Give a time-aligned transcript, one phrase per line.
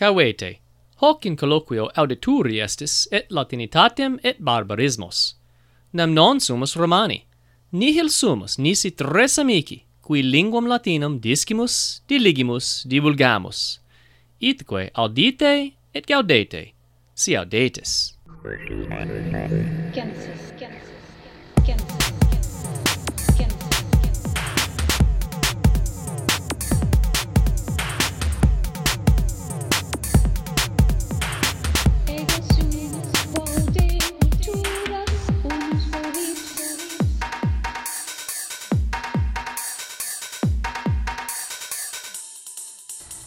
[0.00, 0.60] Cavete,
[1.02, 5.34] hoc in colloquio audituri estis et latinitatem et barbarismos.
[5.92, 7.26] Nam non sumus Romani,
[7.72, 13.80] nihil sumus nisi tres amici, qui linguam latinum discimus, diligimus, divulgamus.
[14.40, 16.72] Itque audite et gaudete,
[17.14, 18.16] si audetis.
[19.92, 20.94] Genesis, Genesis,
[21.66, 21.99] Genesis.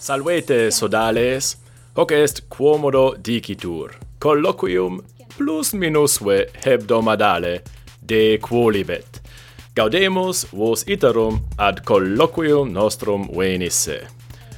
[0.04, 1.58] Salvete sodales,
[1.96, 3.94] hoc est quomodo dicitur.
[4.20, 4.98] Colloquium
[5.38, 7.62] plus minusve hebdomadale
[8.02, 9.22] de quolibet.
[9.74, 14.02] Gaudemus vos iterum ad colloquium nostrum venisse.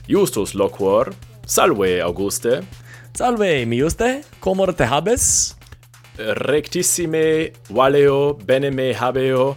[0.10, 1.14] Justus loquor,
[1.46, 2.64] salve Auguste.
[3.14, 5.54] Salve Miuste, comor te habes?
[6.18, 9.56] Rectissime valeo bene me habeo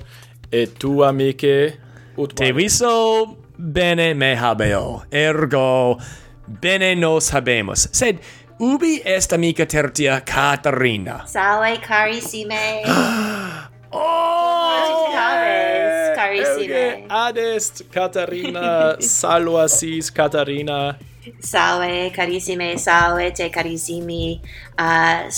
[0.53, 1.78] et tu amice
[2.19, 5.98] ut te viso bene me habeo, ergo
[6.47, 7.89] bene nos habemus.
[7.92, 8.20] Sed
[8.59, 11.27] ubi est amica tertia Caterina?
[11.27, 12.83] Salve carissime.
[13.92, 15.15] oh!
[15.17, 17.06] Aves, carissime.
[17.09, 20.97] Adest Caterina, saluasis Caterina.
[21.41, 24.41] Salve carissime, salve te carissimi.
[24.78, 25.28] Uh,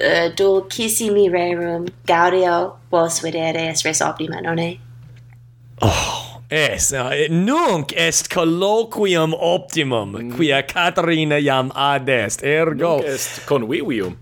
[0.00, 4.76] uh, dulcissimi rerum, gaudio vos videre res optima, non è?
[5.82, 6.25] Oh.
[6.48, 10.36] Es, eh, nunc est colloquium optimum, mm.
[10.36, 12.98] quia Caterina iam adest, ergo...
[12.98, 14.16] Nunc est convivium.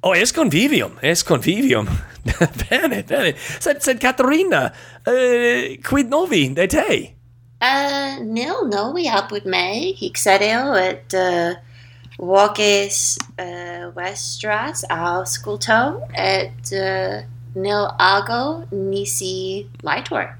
[0.00, 1.88] Oh, es convivium, es convivium.
[2.70, 3.34] bene, bene.
[3.58, 4.72] Sed, sed Caterina,
[5.06, 7.16] uh, quid novi de te?
[7.58, 11.56] Uh, nil novi apud me, hic sedeo et uh,
[12.22, 17.26] voces uh, vestras ausculto, et uh,
[17.58, 20.36] nil ago nisi laetur.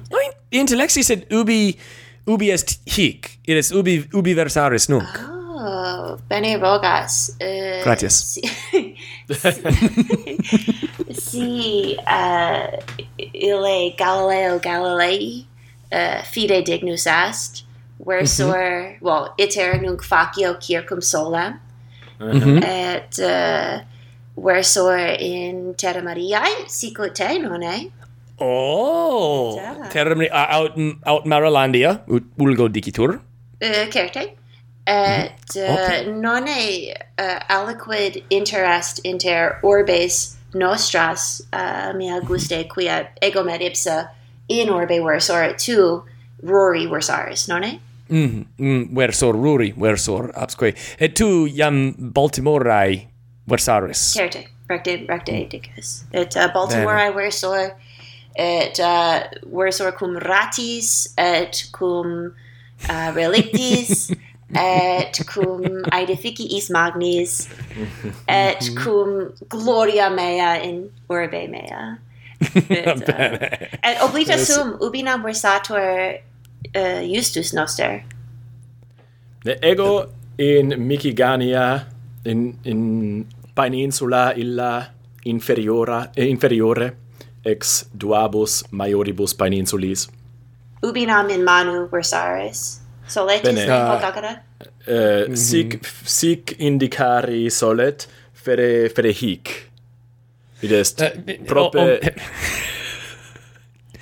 [0.60, 1.76] intellexi sed ubi
[2.26, 3.38] ubi est hic.
[3.44, 5.08] It is ubi ubi versaris nunc.
[5.64, 7.36] Oh, bene vogas.
[7.40, 8.14] Uh, Gratias.
[8.14, 8.42] Si,
[11.12, 12.66] si uh,
[13.16, 15.46] ille Galileo Galilei
[15.92, 17.64] uh, fide dignus est,
[18.06, 19.02] versor, mm -hmm.
[19.02, 21.60] well, iter nunc facio circum solem,
[22.18, 22.64] mm -hmm.
[22.64, 23.80] et uh,
[24.36, 27.90] versor in terra Mariae, sicut te, non è?
[28.42, 29.56] Oh!
[29.56, 29.88] Ja.
[29.92, 30.72] Termini uh, out,
[31.06, 33.20] out Marylandia, ut ulgo dicitur?
[33.60, 34.32] Eh, uh, certe.
[34.86, 36.20] Et eh, uh, mhm.
[36.20, 44.08] nonne uh, aliquid interest inter orbes nostras eh, uh, mea guste quia ego med ipsa
[44.48, 46.02] in orbe versoret tu
[46.42, 47.78] rori versaris, nonne?
[48.08, 48.44] Mm, mm-hmm.
[48.58, 50.74] mm, versor ruri, versor absque.
[50.98, 53.06] Et tu iam Baltimorae
[53.48, 54.02] versaris?
[54.16, 56.02] Certe, recte, recte dicus.
[56.12, 57.72] Et uh, Baltimorae versor
[58.36, 62.34] et uh, versor cum ratis et cum
[62.88, 64.10] uh, relictis
[64.54, 67.48] et cum aedificiis magnis
[68.26, 68.76] et mhm.
[68.82, 71.98] cum gloria mea in urbe mea.
[72.42, 73.38] Uh, et, uh,
[73.86, 76.18] et oblita sum ubi nam versator
[76.74, 78.02] uh, justus noster.
[79.62, 81.86] Ego in Micigania
[82.24, 86.96] in in peninsula illa inferiora eh, inferiore
[87.44, 90.08] ex duabus maioribus peninsulis.
[90.82, 92.78] Ubi nam in manu versaris.
[93.08, 93.66] Soletis Bene.
[93.68, 99.70] Uh, uh, sic, sic indicari solet, fere, fere hic.
[100.62, 101.10] Id est uh,
[101.46, 101.78] prope...
[101.78, 102.72] Oh, oh,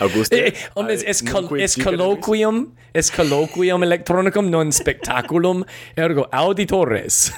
[0.00, 0.46] Auguste.
[0.46, 1.22] Eh, omnes es
[1.58, 5.64] es colloquium, es colloquium electronicum non spectaculum,
[5.94, 7.32] ergo auditores.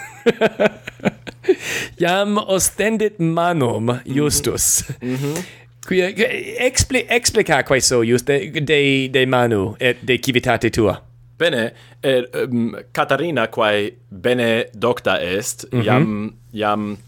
[1.99, 4.03] Iam ostendit manum mhm.
[4.07, 4.85] justus.
[4.87, 5.11] Mm -hmm.
[5.11, 5.45] Mm -hmm.
[5.87, 11.01] Qui eh, expli explica quae so just de de Manu et de civitate tua.
[11.39, 11.73] Bene,
[12.05, 15.85] et um, Catarina quae bene docta est, mm -hmm.
[15.85, 16.99] iam iam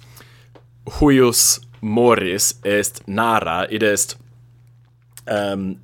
[1.01, 4.17] huius moris est nara id est
[5.31, 5.77] um,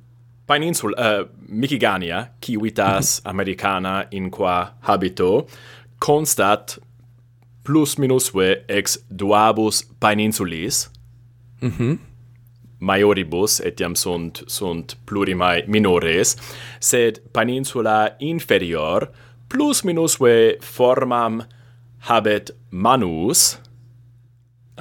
[0.47, 3.29] peninsula uh, Micigania, civitas mhm.
[3.29, 5.47] americana in qua habito,
[5.99, 6.77] constat
[7.63, 10.89] plus minusve ex duabus peninsulis.
[11.61, 11.83] Mhm.
[11.83, 12.10] Mm
[12.81, 16.35] maioribus etiam sunt sunt plurimae minores
[16.79, 19.09] sed peninsula inferior
[19.47, 21.43] plus minusve formam
[22.09, 23.59] habet manus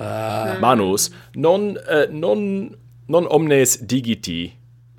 [0.01, 0.57] uh.
[0.61, 2.71] manus non uh, non
[3.07, 4.53] non omnes digiti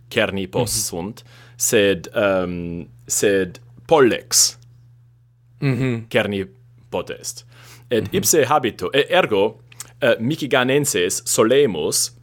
[0.10, 0.90] cerni post mm -hmm.
[0.90, 1.24] sunt
[1.58, 4.58] sed um, sed pollex
[5.60, 6.08] mm -hmm.
[6.10, 6.46] cerni
[6.90, 7.46] potest
[7.90, 8.16] et mm -hmm.
[8.18, 9.62] ipse habito ergo
[10.02, 12.21] eh, uh, michiganenses solemus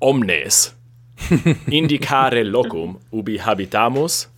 [0.00, 0.74] omnes.
[1.78, 4.28] Indicare locum ubi habitamus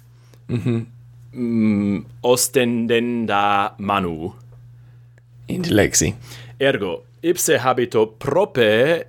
[0.49, 0.85] mm -hmm.
[1.33, 4.33] mm, ostendenda manu.
[5.47, 6.15] Intellexi
[6.59, 9.07] ergo ipse habito prope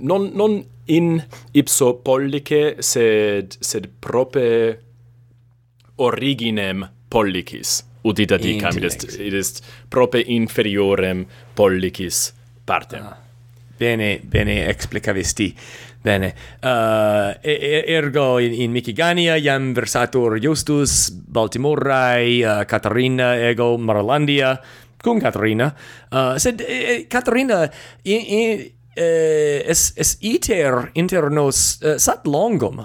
[0.00, 4.78] non non in ipso pollice sed sed prope
[5.96, 7.84] originem pollicis.
[8.02, 12.32] Udita dicam id est, id est prope inferiorem pollicis
[12.66, 13.04] partem.
[13.06, 13.16] Ah
[13.78, 15.54] bene bene explicavisti
[16.02, 16.34] bene.
[16.60, 24.60] Uh, ergo in, in Michigania iam versatur Justus Baltimorai uh, Catarina ego Marolandia
[25.02, 25.74] cum Catarina?
[26.10, 27.70] Uh, sed eh, Catarina
[28.02, 32.82] in, in, eh, es es iter inter nos uh, sat longum.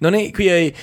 [0.00, 0.74] Non è qui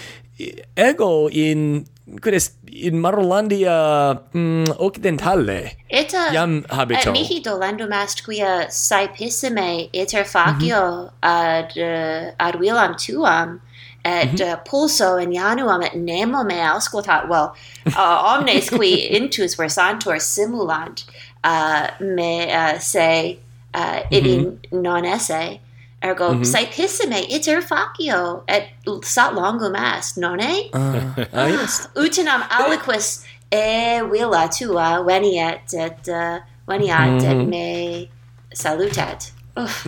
[0.76, 1.84] ego in
[2.22, 9.90] quid est in Marolandia mm, occidentale eta iam habito et mihi dolendum est quia saepissime
[9.94, 11.10] iter facio mm -hmm.
[11.22, 13.60] ad uh, ad vilam tuam
[14.06, 14.54] et mm -hmm.
[14.54, 17.56] uh, pulso in januam et nemo me auscultat well
[17.86, 21.04] uh, omnes qui intus versantur simulant
[21.44, 23.38] uh, me uh, se
[23.76, 24.18] uh, mm -hmm.
[24.18, 24.34] ibi
[24.72, 25.60] non esse
[26.04, 27.36] Ergo, mm -hmm.
[27.36, 28.64] iter facio et
[29.04, 30.70] sat longum est, nonne?
[30.74, 30.94] Ah,
[31.34, 31.90] ah, uh, yes.
[32.06, 37.18] Utinam aliquis e villa tua veniet et uh, veniat mm.
[37.18, 37.50] et mm-hmm.
[37.50, 38.08] me
[38.54, 39.34] salutat.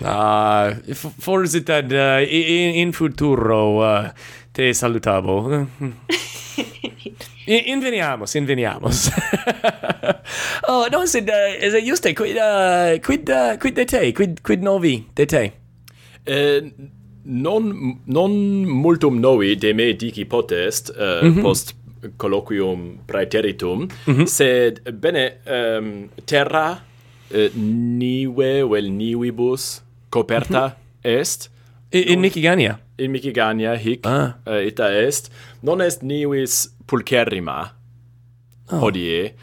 [0.04, 4.10] Ah, uh, forzitad uh, in, in futuro uh,
[4.52, 5.46] te salutabo.
[7.46, 9.10] inveniamos, inveniamos.
[10.68, 14.62] oh, no, sed, uh, sed juste, quid, uh, quid, uh, quid de te, quid, quid
[14.62, 15.59] novi de te?
[16.30, 16.62] eh,
[17.22, 18.32] non non
[18.64, 21.42] multum novi de me dici potest eh, mm -hmm.
[21.42, 21.74] post
[22.16, 24.26] colloquium praeteritum mm -hmm.
[24.26, 26.80] sed bene um, terra
[27.30, 27.50] eh,
[28.00, 31.18] nive vel nivibus coperta mm -hmm.
[31.20, 31.50] est
[31.90, 34.34] in, in Mikigania in Michigania hic ah.
[34.46, 35.30] uh, ita est
[35.62, 37.72] non est nivis pulcherrima
[38.72, 38.80] oh.
[38.80, 39.34] hodie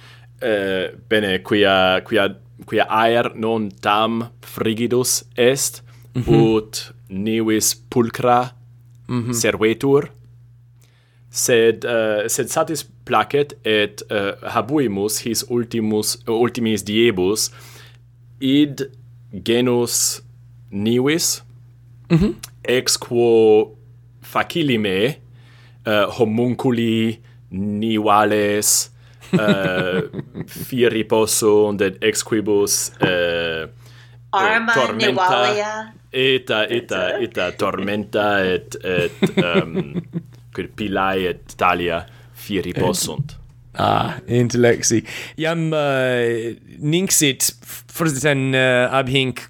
[0.41, 2.35] uh, bene quia quia
[2.65, 5.86] quia aer non tam frigidus est
[6.17, 6.35] mm -hmm.
[6.35, 8.49] ut nevis pulcra
[9.07, 9.33] mm -hmm.
[9.33, 10.09] servetur
[11.29, 17.51] sed uh, sed satis placet et uh, habuimus his ultimus uh, ultimis diebus
[18.39, 18.89] id
[19.43, 20.23] genus
[20.71, 21.43] nivis
[22.09, 22.33] mm -hmm.
[22.63, 23.77] ex quo
[24.21, 25.19] facilime
[25.87, 27.19] uh, homunculi
[27.51, 28.91] nivales
[29.33, 30.01] uh,
[30.67, 33.69] firi possunt et ex quibus uh,
[34.31, 39.19] arma tormenta, nivalia eta eta eta tormenta et et
[39.53, 39.93] um
[40.55, 43.37] quid pilae et talia fieri possunt
[43.77, 45.03] Ah, intellexi
[45.37, 47.45] Iam uh, ninxit
[47.93, 49.43] frositen uh, ab hinc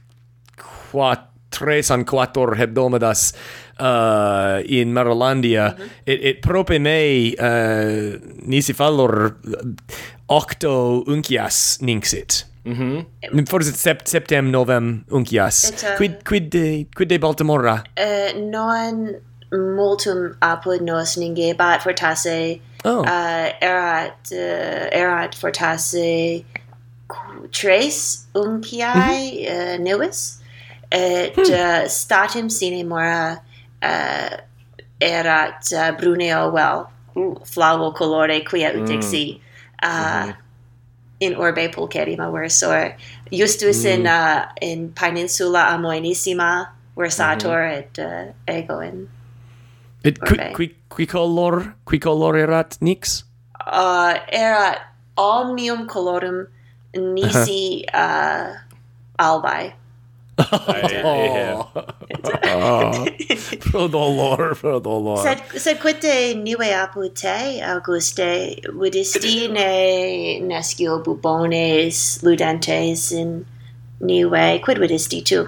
[0.92, 3.30] quatres an quator hebdomadas
[3.80, 6.04] uh, in Marolandia, mm -hmm.
[6.08, 9.38] et, et prope mei uh, nisi fallor
[10.28, 12.46] octo uncias ninxit.
[12.68, 13.06] Mhm.
[13.32, 15.64] Mm Forse sept septem novem uncias.
[15.72, 17.84] Et, quid quid de quid de Baltimora?
[17.96, 19.16] Eh, uh, non
[19.52, 22.60] multum apud nos ningebat fortasse.
[22.84, 23.04] Oh.
[23.04, 26.44] Eh, uh, erat uh, erat fortasse
[27.52, 29.48] tres unciae mm mm-hmm.
[29.48, 29.80] eh, -hmm.
[29.80, 30.40] uh, nivis,
[30.92, 31.54] et hmm.
[31.54, 33.42] uh, statim sine mora
[33.84, 34.38] uh,
[35.00, 36.90] erat uh, bruneo well
[37.46, 39.90] flavo colore quia utixi mm.
[39.90, 40.47] uh, mm -hmm
[41.20, 42.96] in orbe pulcherrima versor
[43.32, 43.94] justus mm.
[43.94, 47.74] in uh, in peninsula amoenissima versator mm-hmm.
[47.74, 49.08] mm et uh, ego in
[50.04, 53.24] et qui, qui qui color qui color erat nix?
[53.66, 54.78] Uh, erat
[55.18, 56.48] omnium colorum
[56.94, 58.54] nisi uh
[59.20, 59.74] albae
[60.38, 61.72] oh.
[63.72, 65.24] pro dolor, pro dolor.
[65.24, 73.46] Sed, sed quite nive apud te, Auguste, vidistine nescio bubones ludentes in
[74.00, 75.48] nive, quid vidisti tu?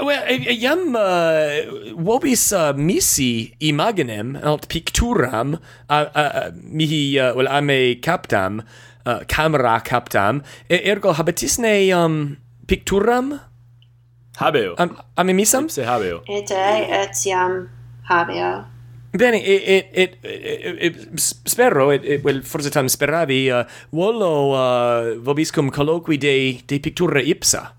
[0.00, 1.68] Well, iam uh,
[2.00, 5.58] vobis uh, misi imaginem aut picturam
[5.90, 8.62] uh, uh, mihi uh, well, ame captam
[9.04, 13.36] uh, camera captam ergo habetisne um, picturam
[14.38, 14.74] Habeo.
[14.78, 15.64] Am, am emisam?
[15.64, 16.22] Ipse habeo.
[16.28, 17.68] Et etiam
[18.08, 18.64] habeo.
[19.12, 26.16] Bene, e, e, e, spero, e, well, forse tam speravi, uh, volo uh, vobiscum colloqui
[26.16, 27.74] de, de pictura ipsa.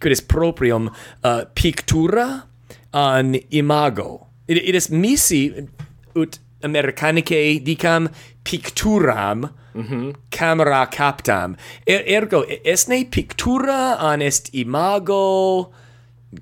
[0.00, 0.90] quid est proprium
[1.24, 2.44] uh, pictura
[2.92, 4.26] an imago.
[4.48, 5.68] It, it is missi
[6.16, 8.08] ut americanicae dicam
[8.44, 10.14] picturam mm -hmm.
[10.30, 11.56] camera captam.
[11.86, 15.72] Er, ergo esne pictura an est imago?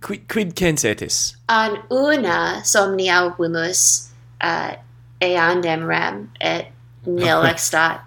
[0.00, 4.10] Quid quid censetis an una somnia vimus
[4.40, 4.72] uh,
[5.20, 6.66] eandem rem et
[7.06, 8.00] nil extat.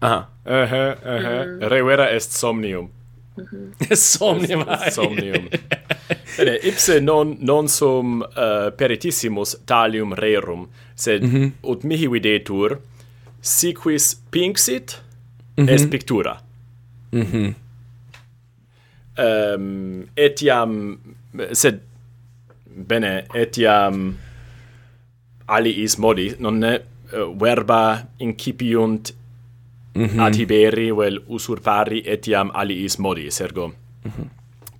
[0.00, 0.28] Aha.
[0.44, 1.68] Eh, eh, Mm -hmm.
[1.68, 2.90] Revera est somnium.
[3.36, 3.94] Mm -hmm.
[4.16, 4.60] somnium.
[4.68, 5.48] Est, somnium.
[6.38, 11.50] Bene, ipse non, non sum uh, peritissimus talium rerum, sed mm -hmm.
[11.62, 12.78] ut mihi videtur,
[13.40, 15.02] siquis pinxit
[15.56, 15.70] mm -hmm.
[15.74, 16.40] est pictura.
[17.12, 17.54] Mm
[19.18, 20.98] um, etiam,
[21.52, 21.80] sed,
[22.88, 24.16] bene, etiam
[25.48, 26.72] aliis modi, nonne,
[27.12, 27.80] uh, verba
[28.18, 29.12] incipiunt
[29.98, 30.26] mm -hmm.
[30.26, 34.26] atiberi vel usurpari etiam aliis modi ergo mm -hmm.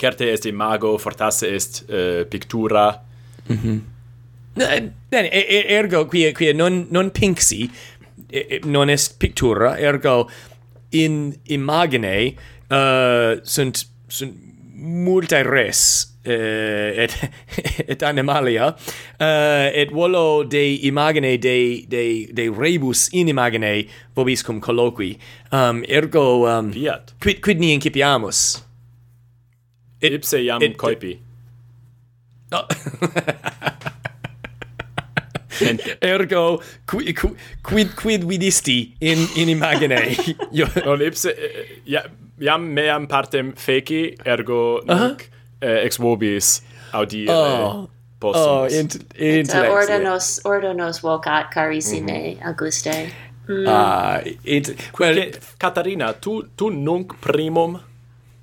[0.00, 2.86] certe est imago fortasse est uh, pictura
[3.48, 3.78] mm -hmm.
[5.10, 5.28] Bene,
[5.78, 7.70] ergo qui qui non non pinxi
[8.64, 10.28] non est pictura ergo
[10.90, 12.34] in imagine
[12.70, 14.47] uh, eh, sunt sunt
[14.78, 15.80] multae res
[16.26, 17.14] uh, et
[17.88, 24.60] et animalia uh, et volo de imagine de de de rebus in imagine vobis cum
[24.60, 25.18] colloqui
[25.52, 27.14] um ergo um Fiat.
[27.20, 28.62] quid quid ni incipiamus
[30.00, 31.18] it, ipse iam it, coipi
[32.50, 32.64] no.
[36.00, 40.16] Ergo qui, qui, quid quid vidisti in in imagine.
[40.52, 42.04] Io non ipse eh, eh, ja,
[42.38, 45.68] iam meam partem feci ergo nunc uh -huh.
[45.68, 46.62] eh, ex vobis
[46.92, 47.32] audire.
[47.32, 47.88] Eh, oh.
[48.20, 49.70] Oh, in, in intellexia.
[49.70, 52.46] Ordonos, ordonos vocat carissime mm -hmm.
[52.46, 53.12] Auguste.
[53.48, 53.66] Mm.
[53.66, 55.30] Ah, it, quel...
[55.58, 57.78] Catarina, tu, tu nunc primum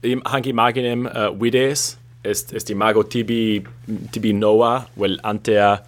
[0.02, 3.62] im, hanc imaginem uh, vides, est, est imago tibi,
[4.12, 5.84] tibi nova, vel antea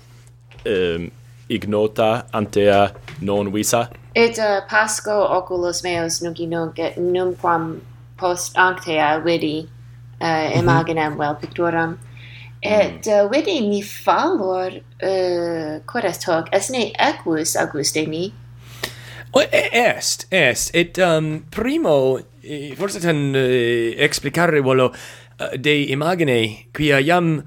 [0.67, 1.11] um,
[1.49, 3.89] ignota antea non visa?
[4.15, 7.79] Et uh, pasco oculos meos nunc nunc numquam
[8.17, 9.69] post antea vidi
[10.21, 10.59] uh, mhm.
[10.59, 11.19] imaginem mm -hmm.
[11.19, 11.97] vel pictoram
[12.61, 14.71] et uh, vidi mi fallor
[15.03, 18.33] uh, quod est hoc esne equus auguste mi?
[19.33, 22.19] O, est est et um, primo
[22.77, 24.91] forse ten uh, explicare volo
[25.39, 27.43] uh, de imagine quia iam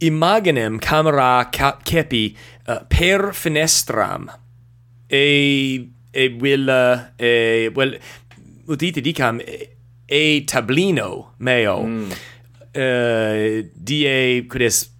[0.00, 2.36] imaginem camera capi cepi
[2.68, 4.28] uh, per fenestram.
[5.08, 7.96] E e will eh, e well
[8.66, 11.82] udite dicam e, e tablino meo.
[11.82, 12.10] Mm.
[12.72, 14.90] Eh, uh, die quis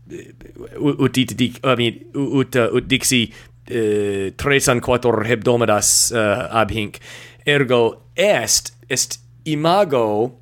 [0.78, 3.28] udite dic I mean ut uh, ut dixi
[3.70, 6.98] uh, tres an quator hebdomadas uh, ab hinc.
[7.46, 10.40] Ergo est est imago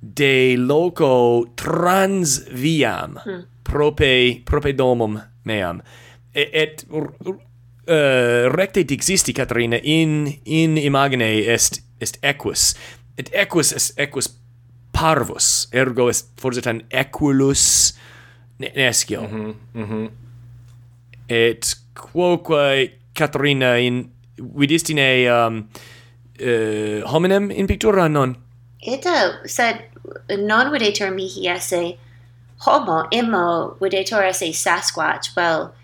[0.00, 3.44] de loco trans viam mm.
[3.62, 5.82] prope prope domum meam
[6.34, 12.74] et uh, recte dixisti Caterina in in imagine est est equus.
[13.18, 14.28] Et equus est equus
[14.92, 17.94] parvus ergo est forsitan equulus
[18.58, 20.10] nescio mm -hmm, mm -hmm.
[21.28, 24.10] et quoque Caterina in
[24.56, 25.68] vidistine um,
[26.40, 28.36] uh, hominem in pictura non?
[28.80, 29.76] Ita sed
[30.38, 31.98] non videtur mihi esse
[32.66, 35.74] homo immo videtur esse sasquatch vel well,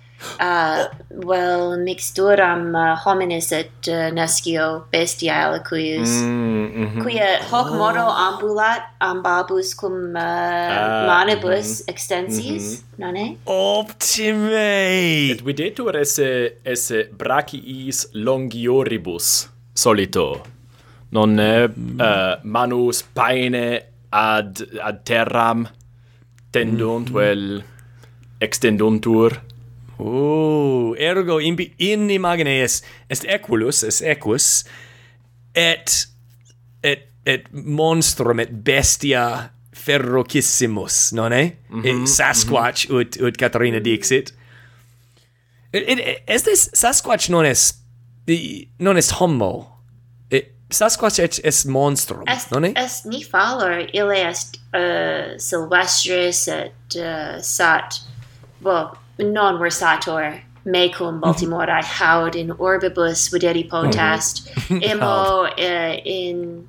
[0.40, 7.02] uh, well mixturam uh, homines et uh, nescio bestiae cuius mm, mm -hmm.
[7.04, 8.18] quia hoc modo oh.
[8.26, 11.90] ambulat ambabus cum uh, uh, manibus mm -hmm.
[11.92, 13.00] extensis mm -hmm.
[13.02, 20.28] nonne optime et videtur esse esse brachiis longioribus solito
[21.12, 22.00] non mm.
[22.00, 24.52] uh, manus paene ad
[24.88, 25.66] ad terram
[26.50, 27.18] tendunt mm -hmm.
[27.18, 27.62] vel
[28.40, 29.47] extenduntur
[29.98, 34.64] Oh, ergo in, in imagine est, est equulus, est equus,
[35.54, 36.06] et,
[36.82, 41.56] et, et monstrum, et bestia ferrocissimus, non è?
[41.70, 43.00] Mm -hmm, Sasquatch, mm -hmm.
[43.00, 44.32] ut, ut Caterina dixit.
[44.32, 44.38] Mm.
[45.72, 47.74] Et, et, estes Sasquatch non est,
[48.78, 49.78] non est homo,
[50.70, 53.06] Sasquatch est, est monstrum, est, non est?
[53.06, 58.02] ni nifalar, ille est uh, silvestris et uh, sat,
[58.60, 61.20] well, non versator mecum mhm.
[61.20, 66.66] Baltimorae haud in orbibus videri potest, imo uh, in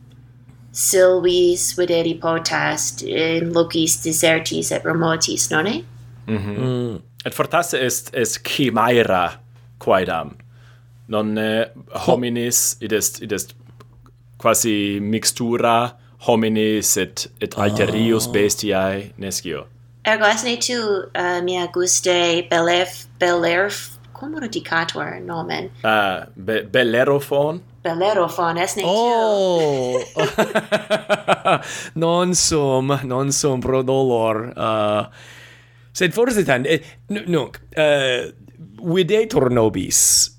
[0.71, 5.83] silvis videri potest, in locis desertis et remotis, nonne?
[6.27, 6.57] Mm -hmm.
[6.57, 7.01] mm.
[7.25, 9.39] Et fortasse est, est chimaera
[9.79, 10.37] quaedam,
[11.07, 11.65] non eh,
[12.07, 13.55] hominis, id est, id est
[14.37, 17.63] quasi mixtura hominis et, et ah.
[17.63, 18.31] alterius oh.
[18.31, 19.65] bestiae nescio
[20.09, 25.69] ergasne tu uh, mia guste belef belerf cum rodicator nomen?
[25.83, 27.61] Uh, be bellerophon?
[27.83, 29.99] Bellerophon esne oh.
[29.99, 30.21] tu.
[30.21, 31.59] Oh!
[32.03, 34.51] Non sum non sum pro dolor.
[34.55, 35.05] Uh,
[35.95, 38.31] sed forse tan eh, nunc uh, eh,
[38.83, 40.35] videtur nobis.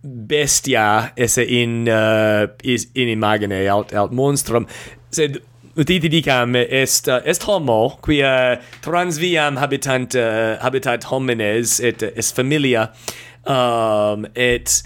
[0.00, 4.66] Bestia esse in uh, is in imagine alt alt monstrum.
[5.12, 5.42] Sed
[5.76, 12.34] uti dicam est uh, est homo quia transviam habitant uh, habitat homines et uh, est
[12.34, 12.90] familia
[13.46, 14.82] um et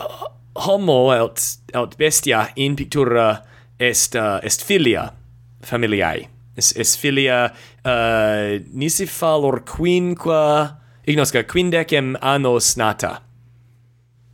[0.00, 3.44] uh, homo aut aut bestia in pictura
[3.78, 5.12] est uh, est filia
[5.62, 6.28] familiae.
[6.56, 7.52] Es es filia
[7.84, 13.20] uh, nisi fallor quinqua ignosca quindecem annos nata?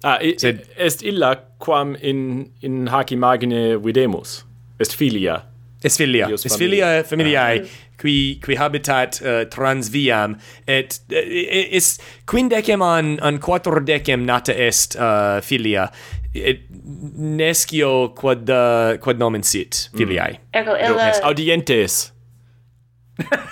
[0.04, 4.44] Ah i, Sed, est illa quam in in hac imagine videmus?
[4.80, 5.42] Est filia
[5.84, 7.66] Esfilia, Esfilia eh, familiae, ah.
[8.00, 11.20] qui, qui habitat uh, trans viam, et uh,
[11.76, 15.90] is quindecem an, an quattordecem nata est uh, filia,
[16.34, 19.98] et nescio quod, uh, quod nomen sit mm.
[19.98, 20.38] filiae.
[20.38, 20.58] Mm.
[20.62, 21.10] Ergo, illa...
[21.28, 22.12] Audientes,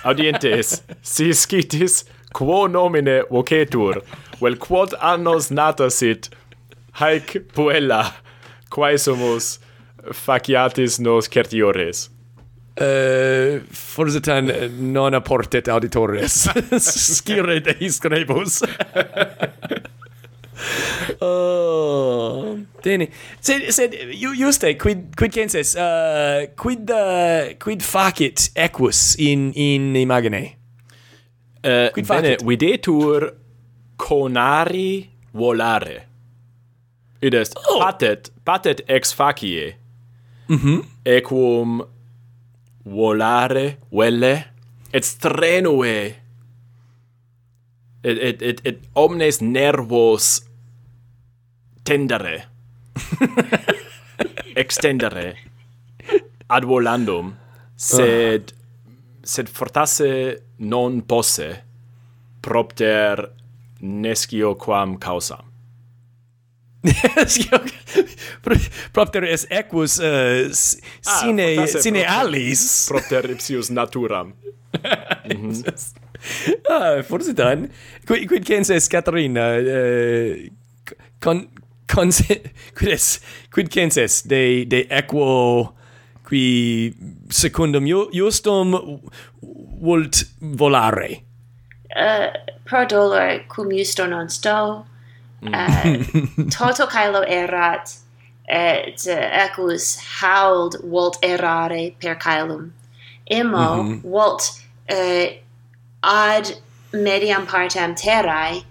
[0.03, 0.81] audientes,
[1.13, 4.01] si scitis quo nomine vocetur,
[4.41, 6.31] vel quod annos nata sit,
[6.97, 8.07] haec puella,
[8.73, 9.59] quae sumus
[10.11, 12.09] faciatis nos certiores.
[12.75, 16.49] Eh, uh, forse tan eh, non apportet auditores.
[16.77, 18.61] Scire de grebus
[21.19, 23.95] oh tene sed sed
[24.37, 30.55] juste quid quid censes uh, eh, quid uh, quid facit equus in in imagine?
[31.63, 32.23] Uh, quid facit?
[32.23, 33.33] bene videtur
[33.95, 36.07] conari volare.
[37.23, 37.79] Id est oh.
[37.79, 39.75] patet patet ex facie.
[40.47, 40.73] Mhm.
[40.73, 41.81] Mm equum
[42.85, 44.33] volare velle
[44.91, 46.15] et strenue.
[48.03, 50.43] Et et et, et omnes nervos
[51.83, 52.49] tendere.
[54.63, 55.35] Extendere.
[56.49, 57.33] Ad volandum.
[57.75, 58.59] Sed uh.
[59.23, 61.63] sed fortasse non posse
[62.41, 63.31] propter
[63.79, 65.52] nescio quam causam.
[68.93, 72.63] propter es equus uh, sine ah, sine propter, alis.
[72.91, 74.33] propter ipsius naturam.
[75.23, 75.63] Mm -hmm.
[76.69, 77.69] ah forse tan
[78.07, 80.35] quid quid censas Caterina uh,
[81.19, 81.47] con
[81.87, 82.11] con
[82.77, 83.21] quid es
[83.53, 85.73] quid censas de de equo
[86.27, 86.93] qui
[87.29, 88.99] secundum justum
[89.79, 91.23] vult volare.
[91.95, 92.27] Uh,
[92.65, 94.85] pro dolore cum justo non sto
[95.43, 95.53] Mm.
[95.53, 97.93] Uh, toto caelo erat,
[98.47, 102.73] et equus haud volt errare per caelum.
[103.23, 104.01] Imo mm -hmm.
[104.01, 104.41] volt
[104.91, 105.27] uh,
[105.99, 108.63] ad mediam partem terrae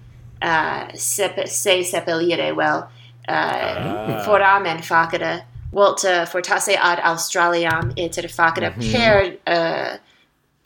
[0.43, 2.91] uh, sep se sepelire well
[3.29, 4.23] uh, ah.
[4.25, 8.93] foramen facere volt uh, fortasse ad Australiam iter facere mm -hmm.
[8.93, 9.99] per uh,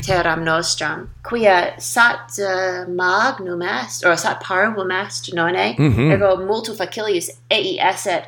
[0.02, 6.12] terram nostram, quia sat uh, magnum est, or sat parvum est, nonne, mm -hmm.
[6.12, 8.24] ergo multu facilius ei esset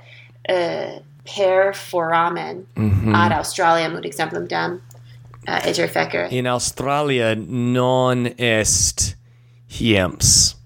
[0.49, 3.15] uh, per foramen mm -hmm.
[3.15, 4.81] ad Australiam ut exemplum dam
[5.49, 6.29] uh, iter fecere.
[6.31, 9.17] In Australia non est
[9.67, 10.57] hiems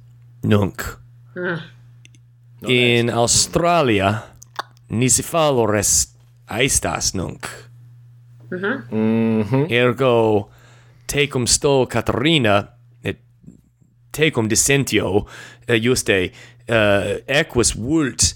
[0.43, 0.99] nunc.
[1.35, 1.59] Mm.
[2.69, 3.17] In est.
[3.17, 4.23] Australia
[4.89, 6.09] nisi fallor est
[6.47, 7.47] aestas nunc.
[8.51, 8.83] Mm -hmm.
[8.91, 9.71] Mm -hmm.
[9.71, 10.49] Ergo
[11.13, 12.57] tecum sto Caterina
[13.05, 13.21] et
[14.17, 16.19] tecum dissentio uh, juste
[16.69, 18.33] uh, equus vult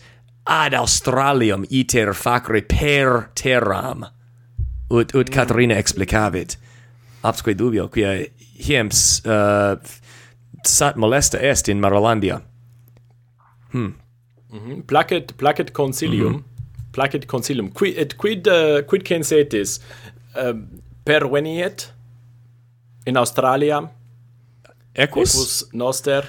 [0.47, 4.07] ad Australium iter facere per terram
[4.91, 6.59] ut ut Caterina explicavit
[7.27, 8.27] absque dubio quia
[8.69, 9.77] hiems uh,
[10.67, 12.43] sat molesta est in Marolandia
[13.73, 14.07] hm mm -hmm.
[14.53, 14.83] Mm-hmm.
[14.87, 16.33] placet placet concilium.
[16.33, 16.93] mm -hmm.
[16.93, 17.73] placet concilium.
[17.73, 19.81] quid et quid uh, quid censetis
[20.37, 20.55] uh,
[21.05, 21.96] perveniet
[23.07, 23.79] In Australia?
[24.93, 26.27] Equus, Equus noster?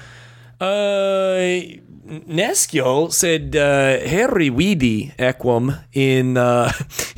[0.58, 1.80] Uh,
[2.26, 6.70] nescio, sed eh, uh, herri vidi Equum in, uh,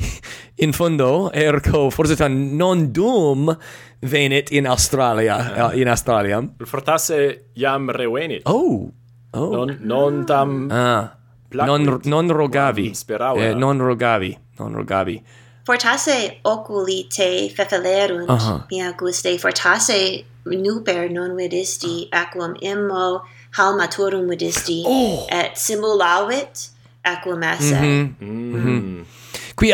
[0.65, 3.55] in fundo ergo forse tan non dum
[3.99, 6.41] venit in Australia, uh, in Australia.
[6.57, 8.41] Fortasse jam revenit.
[8.49, 8.89] Oh,
[9.31, 9.49] oh.
[9.51, 10.69] Non, non tam...
[10.71, 11.15] Ah.
[11.53, 12.93] Non, non rogavi.
[12.93, 13.39] Speravo.
[13.39, 15.21] Eh, non rogavi, non rogavi
[15.65, 18.61] fortasse oculi te fefelerunt uh -huh.
[18.71, 23.21] mia guste fortasse nuper non vidisti aquam immo
[23.51, 25.27] hal maturum vidisti oh.
[25.29, 26.69] et simulavit
[27.03, 28.25] aquam esse mm -hmm.
[28.25, 29.05] mm -hmm.
[29.55, 29.73] qui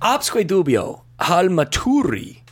[0.00, 2.42] absque dubio hal maturi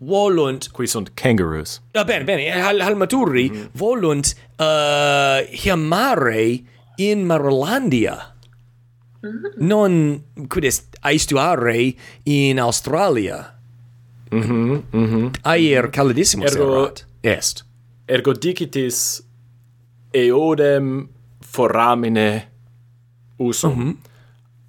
[0.00, 3.68] volunt qui sunt kangaroos ah, bene bene hal, hal maturi mm -hmm.
[3.74, 6.64] volunt uh, hiamare
[6.98, 8.31] in Marolandia
[9.22, 9.66] -hmm.
[9.66, 13.54] Non quid est aestuare in Australia.
[14.30, 14.42] Mhm.
[14.42, 15.16] Mm mhm.
[15.16, 17.06] Mm Aer caldissimus ergo, erat.
[17.22, 17.64] Est.
[18.08, 19.22] Ergo dicitis
[20.12, 21.08] eodem
[21.40, 22.48] foramine
[23.38, 23.72] usum.
[23.72, 23.96] Mm -hmm.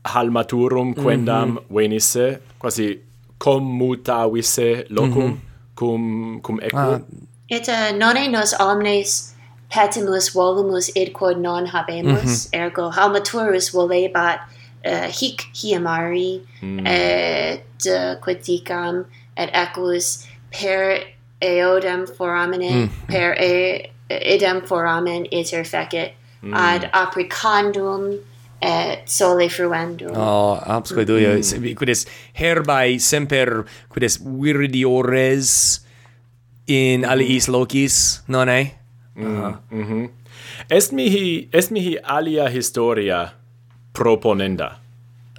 [0.03, 1.75] Halmaturum quendam mm -hmm.
[1.75, 2.99] venisse, quasi
[3.37, 5.75] commutavisse locum mm -hmm.
[5.75, 6.77] cum cum equo.
[6.77, 7.01] Ah.
[7.49, 9.33] Et uh, nonne nos omnes
[9.73, 12.59] petimus volumus id quod non habemus mm -hmm.
[12.63, 14.39] ergo halmaturus volebat
[14.86, 16.88] uh, hic hiamari mm.
[16.88, 19.05] et uh, quidicam
[19.38, 20.99] et equus per
[21.41, 22.89] eodem foramine mm.
[23.07, 23.89] per e,
[24.36, 26.53] idem foramen iter fecit mm.
[26.53, 28.19] ad apricandum
[28.62, 30.15] et sole fruendum.
[30.15, 31.75] Ah, oh, absque mm.
[31.75, 35.79] Quidis herbae semper quidis viridiores
[36.67, 37.12] in hmm.
[37.12, 38.83] aliis locis, non eh?
[39.19, 39.60] Aha.
[39.71, 40.10] Mm -hmm.
[40.69, 43.34] Est mihi est mihi alia historia
[43.93, 44.80] proponenda.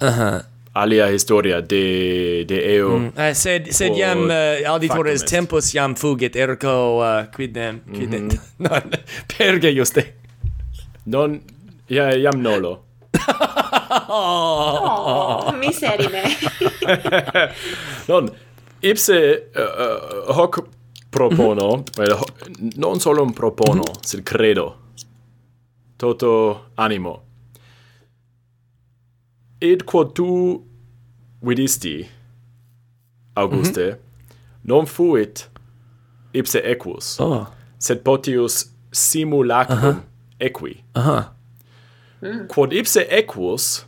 [0.01, 0.41] Aha.
[0.73, 2.99] Alia historia de de eo.
[2.99, 3.07] Mm.
[3.07, 8.23] Uh, sed sed iam uh, eh, auditores tempus iam fugit ergo eh, uh, quidem quidem
[8.23, 8.39] mm -hmm.
[8.63, 8.81] non
[9.37, 10.03] perge juste.
[11.05, 11.41] Non
[11.89, 12.81] ja iam nolo.
[14.09, 16.23] oh, oh, miserime.
[18.09, 18.29] non
[18.81, 19.19] ipse
[19.55, 20.74] uh, uh, hoc
[21.15, 22.71] propono, mhm.
[22.75, 24.01] non solo un propono, mhm.
[24.01, 24.77] sed credo.
[25.95, 27.21] Toto animo.
[29.59, 30.61] Id quod tu
[31.39, 32.05] vidisti,
[33.33, 34.35] Auguste, mm -hmm.
[34.61, 35.49] non fuit
[36.31, 37.47] ipse equus, oh.
[37.77, 40.03] sed potius simulacrum
[40.37, 40.83] equi.
[40.91, 41.33] Aha.
[42.21, 42.47] Mm.
[42.47, 43.85] Quod ipse equus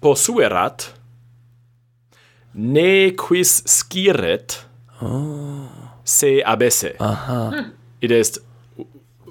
[0.00, 0.92] posuerat,
[2.52, 4.66] ne quis sciret,
[5.00, 6.94] oh se abesse.
[6.98, 7.50] Aha.
[7.50, 7.72] Hmm.
[8.00, 8.38] It est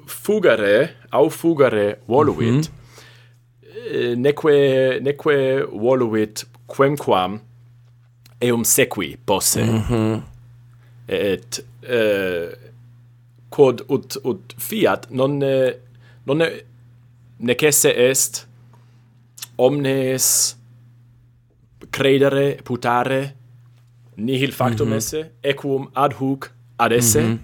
[0.05, 2.51] fugare au fugare voluit.
[2.51, 4.15] Mm -hmm.
[4.17, 7.39] neque neque voluit quemquam
[8.41, 9.63] eum sequi posse.
[9.63, 10.21] Mm -hmm.
[11.07, 12.51] Et uh,
[13.49, 15.75] quod ut ut fiat non eh,
[16.25, 16.39] non
[17.39, 18.47] necesse est
[19.57, 20.55] omnes
[21.91, 23.36] credere putare
[24.17, 24.97] nihil factum mm -hmm.
[24.97, 26.51] esse equum ad hoc
[26.82, 27.22] ad esse.
[27.22, 27.39] Mm -hmm.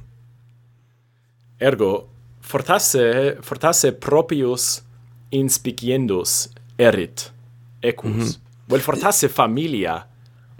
[1.58, 4.82] Ergo, fortasse, fortasse propius
[5.30, 7.32] inspiciendus erit,
[7.80, 8.12] equus.
[8.13, 8.39] Mm -hmm.
[8.65, 10.08] Vel fortasse familia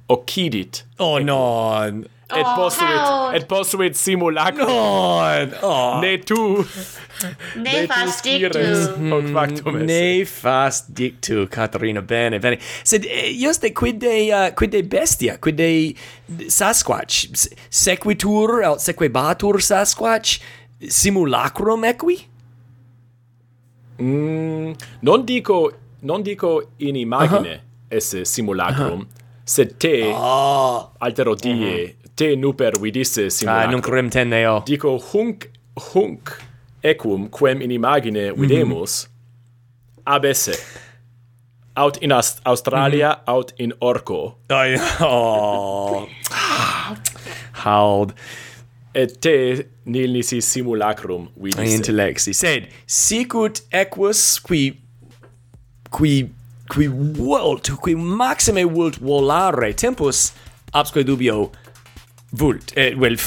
[0.08, 0.86] occidit.
[0.98, 1.26] Oh, equus.
[1.26, 2.04] no!
[2.36, 4.68] et oh, postuit et possuit simulacrum.
[5.64, 6.00] Oh.
[6.02, 6.66] ne tu.
[7.56, 8.60] Ne fas dictu
[9.12, 9.86] hoc factum mm-hmm.
[9.86, 9.88] esse.
[9.88, 12.60] Ne fas dictu Caterina bene bene.
[12.84, 15.96] Sed eh, quid dei eh, uh, quidde bestia quid de
[16.52, 17.30] Sasquatch?
[17.70, 20.42] Sequitur aut sequebatur Sasquatch
[20.90, 22.26] simulacrum equi?
[24.02, 25.72] Mm, non dico
[26.04, 27.96] non dico in imagine uh -huh.
[27.98, 29.24] esse simulacrum uh -huh.
[29.46, 30.20] sed te ah.
[30.20, 30.92] oh.
[31.00, 31.74] altero die uh mm-hmm.
[31.74, 33.68] -huh te nuper vidisse simulac.
[33.68, 34.60] Ah, nunc rem teneo.
[34.66, 35.48] Dico hunc,
[35.92, 36.34] hunc
[36.84, 40.16] equum quem in imagine videmus, mm -hmm.
[40.16, 40.58] abesse.
[41.76, 43.34] Aut in Aust Australia, mm -hmm.
[43.34, 44.38] aut in Orco.
[44.50, 46.08] Ai, oh.
[47.64, 48.14] Haud.
[48.94, 51.76] Et te nil nisi simulacrum vidisse.
[51.76, 52.34] Intellexi.
[52.34, 54.74] Sed, sicut equus qui
[55.92, 56.30] qui
[56.70, 60.34] qui vult, qui maxime vult volare, tempus
[60.74, 61.52] absque dubio
[62.30, 63.18] vult eh, well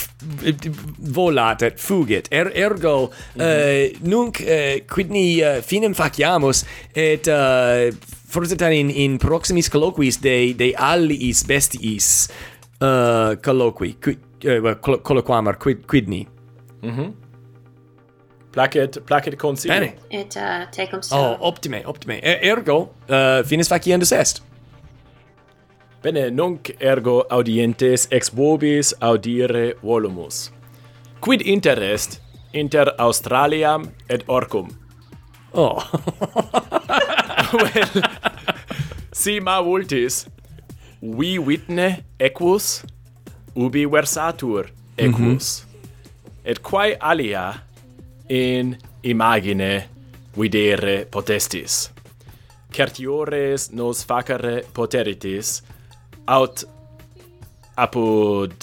[0.45, 3.43] et eh, fugit er, ergo mm -hmm.
[3.43, 7.95] eh, nunc eh, quidni uh, eh, finem faciamus et eh, uh,
[8.29, 12.29] forse in in proximis colloquis de de alliis bestiis
[12.83, 16.27] uh, colloqui qui eh, well, colloquamar quid quidni
[16.83, 17.01] mhm.
[17.01, 17.15] Mm
[18.51, 19.95] placet placet consilio bene.
[20.09, 22.19] Et uh, tecum so oh optime optime.
[22.23, 24.43] Er, ergo uh, finis faciendus est.
[26.01, 30.47] Bene, nunc ergo audientes ex vobis audire volumus.
[31.21, 32.23] Quid interest
[32.57, 34.71] inter Australiam et Orcum?
[35.53, 35.77] Oh.
[37.53, 38.03] well,
[39.13, 40.25] si ma vultis,
[41.03, 42.81] vi vitne equus,
[43.55, 46.51] ubi versatur equus, mm -hmm.
[46.51, 47.55] et quae alia
[48.29, 49.89] in imagine
[50.37, 51.91] videre potestis.
[52.73, 55.63] Certiores nos facere poteritis,
[56.31, 56.62] aut
[57.77, 58.55] apud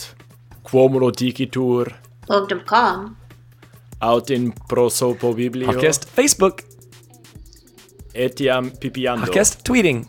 [0.64, 1.92] quomulo dicitur
[2.28, 3.16] punctum com
[4.00, 6.64] aut in prosopo biblio podcast facebook.
[8.18, 9.26] Etiam pipiando.
[9.26, 10.06] Podcast tweeting.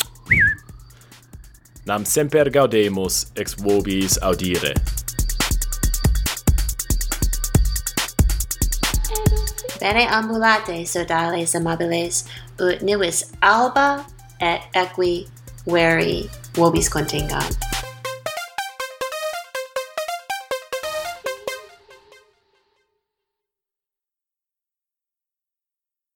[1.84, 4.72] Nam semper gaudemus ex vobis audire.
[9.80, 12.24] Bene ambulate sodales amabiles
[12.60, 14.04] ut nivis alba
[14.40, 15.28] et equi
[15.66, 16.30] veri.
[16.58, 17.77] will be squinting on.